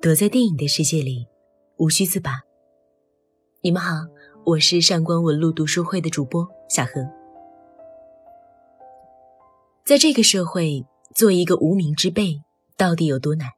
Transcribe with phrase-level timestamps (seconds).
[0.00, 1.26] 躲在电影的世界里，
[1.76, 2.42] 无需自拔。
[3.62, 4.06] 你们好，
[4.46, 6.92] 我是上官文路读书会的主播小何。
[9.84, 10.86] 在这个社会，
[11.16, 12.40] 做一个无名之辈
[12.76, 13.48] 到底有多难？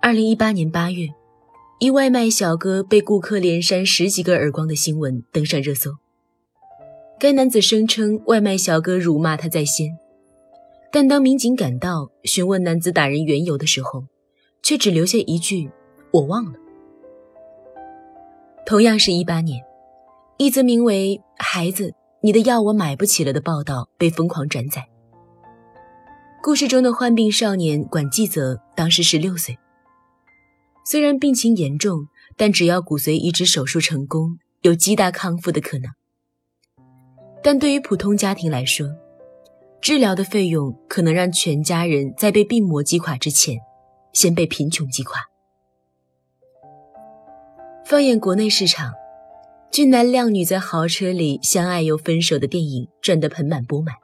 [0.00, 1.08] 二零一八年八月，
[1.80, 5.96] 一外卖小哥被顾客连扇十几个耳光的新闻登上热搜。
[7.20, 9.94] 该男子声称外卖小哥辱骂他在先，
[10.90, 14.04] 但当民警赶到询问男子打人缘由的时候，
[14.62, 15.70] 却只留下一句
[16.12, 16.58] “我忘了”。
[18.64, 19.62] 同样是一八年，
[20.38, 24.88] 一则名为“孩子，你的药我买不起了”的报道被疯狂转载。
[26.42, 29.58] 故事中的患病少年管继泽当时十六岁，
[30.86, 32.06] 虽然病情严重，
[32.38, 35.90] 但只要骨髓移植手术成功，有极大康复的可能。
[37.42, 38.88] 但对于普通家庭来说，
[39.80, 43.58] 治疗的费用可能让全家人在被病魔击垮之前。
[44.12, 45.20] 先被贫穷击垮。
[47.84, 48.92] 放眼国内市场，
[49.70, 53.94] 俊男靓女在豪车里相爱又分手的电影赚得盆满钵满。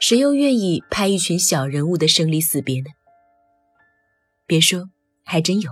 [0.00, 2.86] 谁又愿意拍一群小人物的生离死别呢？
[4.44, 4.90] 别说，
[5.24, 5.70] 还真有。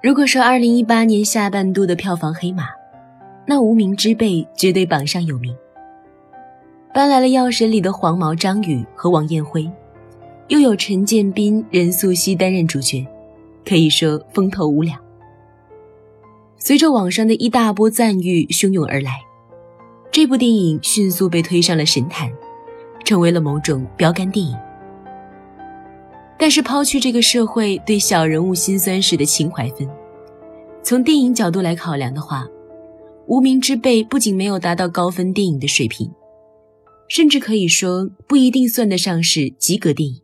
[0.00, 2.68] 如果说2018年下半度的票房黑马，
[3.46, 5.56] 那《无名之辈》绝对榜上有名。
[6.92, 9.70] 搬来了《药神》里的黄毛张宇和王艳辉。
[10.48, 13.04] 又有陈建斌、任素汐担任主角，
[13.64, 14.96] 可以说风头无两。
[16.56, 19.20] 随着网上的一大波赞誉汹涌而来，
[20.12, 22.30] 这部电影迅速被推上了神坛，
[23.04, 24.56] 成为了某种标杆电影。
[26.38, 29.88] 但是，抛去这个社会对小人物辛酸史的情怀分，
[30.80, 32.44] 从电影角度来考量的话，
[33.26, 36.08] 《无名之辈》不仅没有达到高分电影的水平，
[37.08, 40.20] 甚至可以说不一定算得上是及格电影。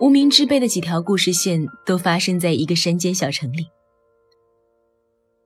[0.00, 3.66] 无名之辈的几条故事线都发生在一个山间小城里。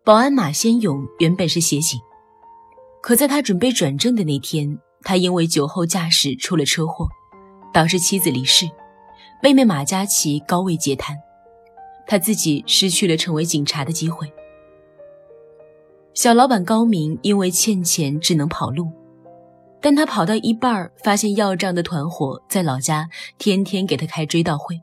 [0.04, 1.98] 保安马先勇原本是协警，
[3.02, 7.08] 可在他准备转正的那天，他因为酒后驾驶出了车祸，
[7.74, 8.70] 导致妻子离世，
[9.42, 11.16] 妹妹马嘉祺高位截瘫，
[12.06, 14.32] 他自己失去了成为警察的机会。
[16.16, 18.90] 小老板高明因为欠钱只能跑路。
[19.82, 23.06] 但他跑到一半发现要账的团伙在老家
[23.36, 24.80] 天天给他开追悼会。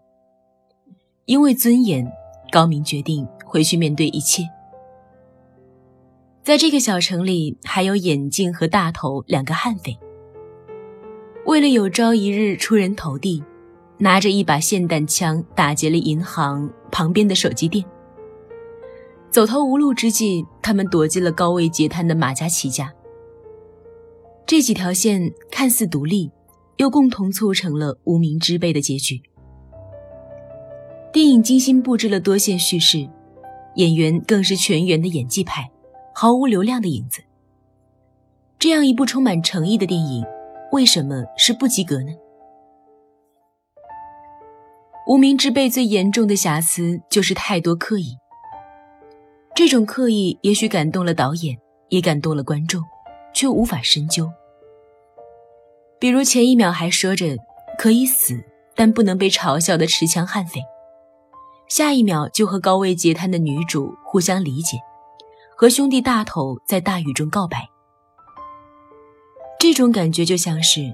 [1.25, 2.07] 因为尊严，
[2.51, 4.43] 高明决定回去面对一切。
[6.43, 9.97] 在这个小城里，还有眼镜和大头两个悍匪。
[11.47, 13.43] 为了有朝一日出人头地，
[13.97, 17.83] 拿着一把霰弹枪打劫了银行旁边的手机店。
[19.33, 22.93] 走投无路之际，他们躲进了高位截瘫的马家祺家。
[24.45, 26.29] 这几条线看似独立，
[26.77, 29.19] 又共同促成了无名之辈的结局。
[31.11, 33.09] 电影精心布置了多线叙事，
[33.77, 35.71] 演员更是全员的演技派，
[36.13, 37.23] 毫无流量的影子。
[38.59, 40.23] 这样一部充满诚意的电影，
[40.71, 42.11] 为什么是不及格呢？
[45.07, 48.15] 无名之辈最严重的瑕疵就是太多刻意。
[49.55, 51.57] 这种刻意也许感动了导演，
[51.89, 52.83] 也感动了观众。
[53.33, 54.31] 却无法深究。
[55.99, 57.35] 比如前一秒还说着
[57.77, 58.39] 可以死，
[58.75, 60.61] 但不能被嘲笑的持枪悍匪，
[61.67, 64.77] 下一秒就和高位截瘫的女主互相理解，
[65.57, 67.67] 和兄弟大头在大雨中告白。
[69.59, 70.93] 这种感觉就像是，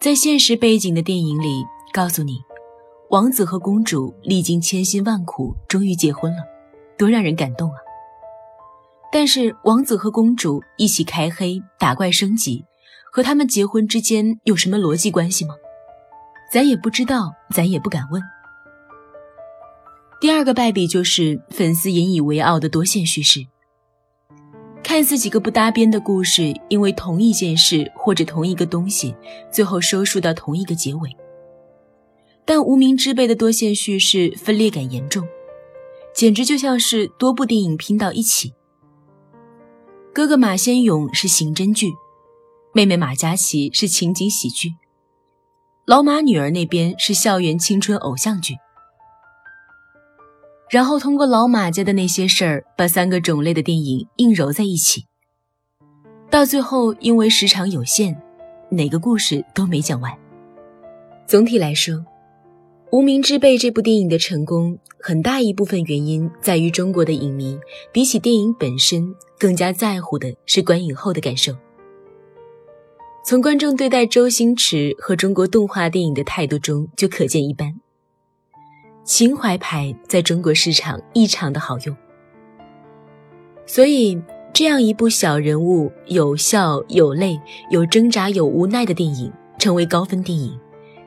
[0.00, 2.38] 在现实背景的电影里告诉你，
[3.10, 6.42] 王子和公主历经千辛万苦终于结婚了，
[7.02, 7.74] 多让人感动啊！
[9.10, 12.64] 但是王子和公主一起开黑打怪升级，
[13.10, 15.56] 和他们结婚之间有什么逻辑关系吗？
[16.52, 18.22] 咱也不知道，咱也不敢问。
[20.20, 23.44] 第二个败笔就是粉丝引以为傲的多线叙事，
[24.84, 29.12] 看似几个不搭边的故事，因为同一件事或者同一个东西，
[29.50, 31.10] 最后收束到同一个结尾。
[32.44, 35.26] 但无名之辈的多线叙事分裂感严重，
[36.14, 38.52] 简直就像是多部电影拼到一起。
[40.12, 41.90] 哥哥马先勇是刑侦剧，
[42.74, 44.74] 妹妹马嘉祺是情景喜剧，
[45.86, 48.54] 老马女儿那边是校园青春偶像剧。
[50.70, 55.06] 然后通过老马家的那些事儿，把三个种类的电影硬揉在一起，
[56.30, 58.22] 到最后因为时长有限，
[58.70, 60.12] 哪个故事都没讲完。
[61.26, 61.94] 总体来说。
[62.92, 67.58] 《无名之辈》这部电影的成功，很大一部分原因在于中国的影迷
[67.90, 71.56] 比起电影本身更加在乎的是观影后的感受。
[73.24, 77.80] 从观众对待周星驰和中国动画电影的态度中就可见一斑。
[79.04, 81.96] 情怀牌在中国市场异常的好用，
[83.64, 84.20] 所以
[84.52, 87.40] 这样一部小人物有笑有泪
[87.70, 90.60] 有挣扎有无奈的电影成为高分电影，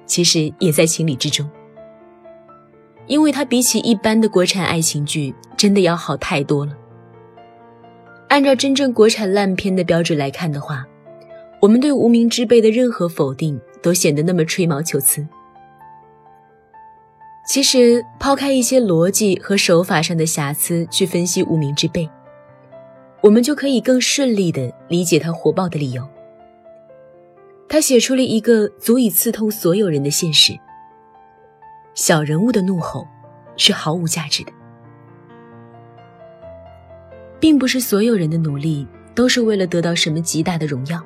[0.08, 1.48] 其实也在情理之中。
[3.08, 6.74] 因为它比起一般的国产爱情剧真的要好太多了。
[8.30, 10.86] 按照真正国产烂片的标准来看的话。
[11.62, 15.26] 我们对无名之辈的任何否定都显得那么吹毛求疵。
[17.48, 22.08] 其实，抛开一些逻辑和手法上的瑕疵去分析无名之辈，
[23.22, 26.08] 我们就可以更顺利地理解他火爆的理由。
[27.68, 30.56] 他写出了一个足以刺痛所有人的现实：
[31.96, 33.08] 小人物的怒吼
[33.56, 34.52] 是毫无价值的，
[37.40, 41.02] 并不是所有人的努力都是为了得到什么极大的荣耀。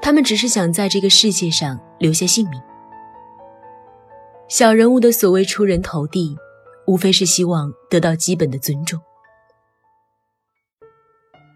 [0.00, 2.62] 他们只是想在这个世界上留下姓名。
[4.46, 6.36] 小人物的所谓出人头地，
[6.86, 9.00] 无非是希望得到基本的尊重。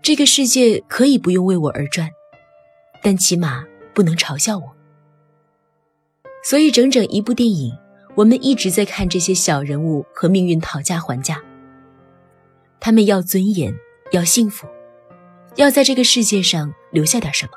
[0.03, 2.09] 这个世界可以不用为我而转，
[3.03, 4.75] 但起码不能嘲笑我。
[6.43, 7.77] 所以，整整一部电影，
[8.19, 11.41] 我们一直在看这些小人物和命运讨价还价。
[12.81, 13.73] 他们要尊严，
[14.11, 14.67] 要幸福，
[15.55, 17.53] 要在这个世界上留下点什么。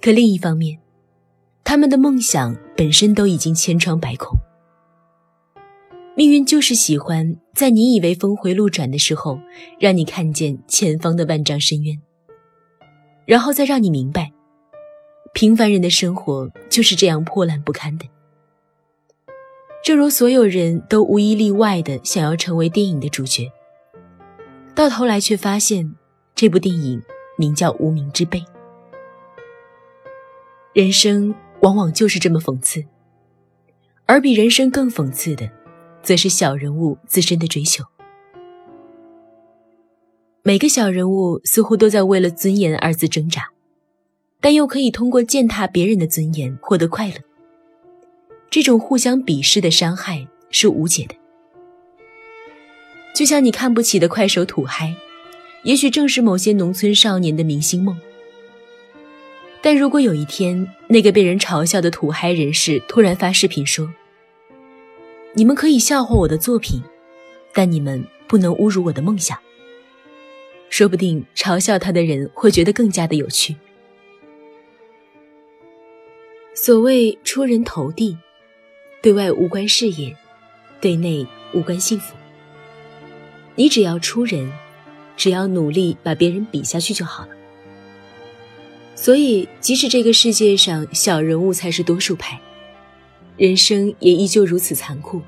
[0.00, 0.78] 可另一方面，
[1.64, 4.38] 他们的梦想本身都已经千疮百孔。
[6.14, 9.40] 命运就是喜欢在你以为峰回路转的时候，
[9.80, 12.00] 让你看见前方的万丈深渊，
[13.26, 14.30] 然后再让你明白，
[15.34, 18.06] 平凡人的生活就是这样破烂不堪的。
[19.88, 23.50] 正如所有人都无一例外的想要成为电影的主角，
[24.74, 25.94] 到头来却发现，
[26.34, 27.02] 这部电影
[27.38, 28.38] 名叫《无名之辈》。
[30.74, 32.84] 人生往往就是这么讽刺，
[34.04, 35.50] 而比人生更讽刺的，
[36.02, 37.82] 则是小人物自身的追求。
[40.42, 43.52] 每个小人物似乎都在为了尊严二字挣扎，
[44.38, 47.14] 但又可以通过践踏别人的尊严获得快乐。
[48.50, 51.14] 这种互相鄙视的伤害是无解的。
[53.14, 54.94] 就像你看不起的快手土嗨，
[55.64, 57.98] 也许正是某些农村少年的明星梦。
[59.60, 63.92] 但如果有一天，那个被人嘲笑的土嗨人士突然发视频说
[65.34, 66.80] ：“你们可以笑话我的作品，
[67.52, 69.36] 但你们不能侮辱我的梦想。”
[70.70, 73.56] 说不定嘲笑他的人会觉得更加的有趣。
[76.54, 78.16] 所谓出人头地，
[79.00, 80.16] 对外无关事业，
[80.80, 82.14] 对内无关幸福。
[83.54, 84.50] 你只要出人，
[85.16, 87.30] 只要努力把别人比下去就好了。
[88.94, 92.40] 所以，即使这个世界上小人物才是多数派，
[93.36, 95.22] 人生也依旧如此残酷。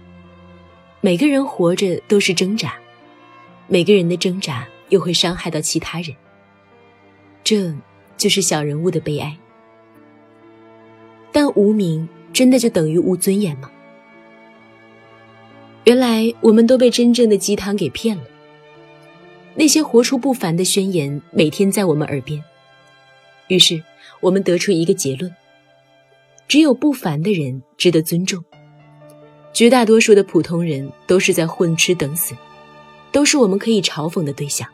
[1.01, 2.75] 每个人活着都是挣扎，
[3.69, 6.15] 每个人的挣扎又会伤害到其他人。
[7.45, 7.73] 这
[8.17, 9.37] 就是小人物的悲哀。
[11.33, 13.71] 但无名真的就等于无尊严吗？
[15.85, 18.25] 原来我们都被真正的鸡汤给骗了。
[19.55, 22.43] 那些活出不凡的宣言，每天在我们耳边。
[23.49, 23.83] 于是，
[24.21, 25.35] 我们得出一个结论：
[26.47, 28.43] 只有不凡的人值得尊重，
[29.53, 32.35] 绝大多数的普通人都是在混吃等死，
[33.11, 34.69] 都是我们可以嘲讽的对象。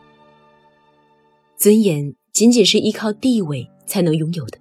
[1.57, 4.59] 尊严仅仅是依靠地位才能拥有的，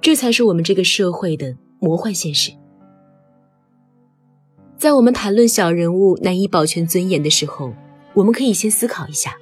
[0.00, 2.50] 这才是我们这个社会的魔幻现实。
[4.76, 7.74] 在我们谈论小人物难以保全尊严的时候，
[8.14, 9.36] 我们可以先思考一下：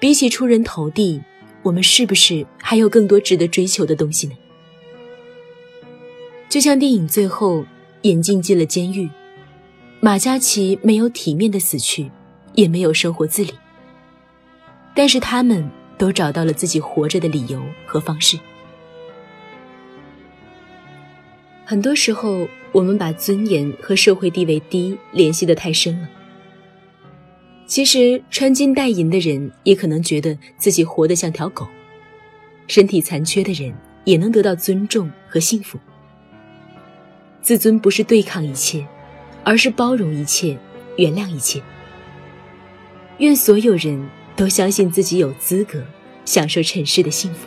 [0.00, 1.22] 比起出人头地。
[1.64, 4.34] 我们是不是还有更多值得追求的东西呢？
[6.48, 7.64] 就像电影最后，
[8.02, 9.10] 眼镜进了监狱，
[10.00, 12.10] 马嘉祺没有体面的死去，
[12.54, 13.52] 也没有生活自理，
[14.94, 15.68] 但是他们
[15.98, 18.38] 都找到了自己活着的理由和方式。
[21.70, 26.08] 很多时候，我们把尊严和社会地位低联系的太深了。
[27.66, 31.68] 其实穿金戴银的人也可能觉得自己活得像条狗，
[32.68, 33.70] 身体残缺的人
[34.04, 35.78] 也能得到尊重和幸福。
[37.42, 38.86] 自尊不是对抗一切，
[39.44, 40.56] 而是包容一切，
[40.96, 41.60] 原谅一切。
[43.18, 45.84] 愿所有人都相信自己有资格
[46.24, 47.46] 享受尘世的幸福。